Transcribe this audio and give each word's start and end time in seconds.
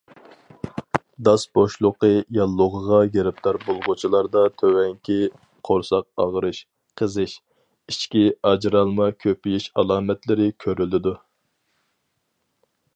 داس 1.27 1.43
بوشلۇقى 1.57 2.09
ياللۇغىغا 2.37 3.01
گىرىپتار 3.15 3.59
بولغۇچىلاردا 3.65 4.43
تۆۋەنكى 4.61 5.17
قورساق 5.69 6.25
ئاغرىش، 6.25 6.63
قىزىش، 7.03 7.35
ئىچكى 7.93 8.25
ئاجرالما 8.53 9.11
كۆپىيىش 9.27 9.69
ئالامەتلىرى 9.83 10.49
كۆرۈلىدۇ. 10.67 11.15